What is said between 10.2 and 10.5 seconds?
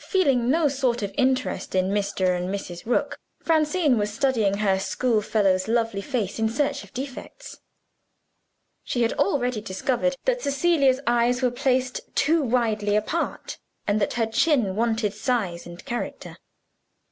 that